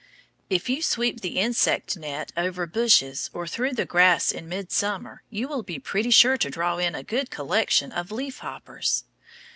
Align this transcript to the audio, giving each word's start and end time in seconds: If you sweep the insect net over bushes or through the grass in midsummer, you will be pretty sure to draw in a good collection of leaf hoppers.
If 0.49 0.67
you 0.67 0.81
sweep 0.81 1.21
the 1.21 1.37
insect 1.37 1.95
net 1.95 2.31
over 2.35 2.65
bushes 2.65 3.29
or 3.35 3.45
through 3.45 3.73
the 3.73 3.85
grass 3.85 4.31
in 4.31 4.49
midsummer, 4.49 5.21
you 5.29 5.47
will 5.47 5.61
be 5.61 5.77
pretty 5.77 6.09
sure 6.09 6.37
to 6.39 6.49
draw 6.49 6.79
in 6.79 6.95
a 6.95 7.03
good 7.03 7.29
collection 7.29 7.91
of 7.91 8.11
leaf 8.11 8.39
hoppers. 8.39 9.03